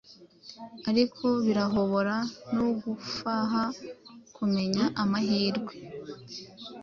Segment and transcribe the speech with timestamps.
[0.89, 2.15] ariko birahobora
[2.55, 3.63] no kugufaha
[4.35, 5.73] kumenya amahirwe